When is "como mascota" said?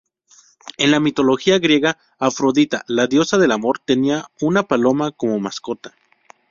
5.11-5.93